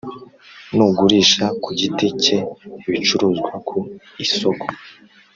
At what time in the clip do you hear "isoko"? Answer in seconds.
4.23-4.65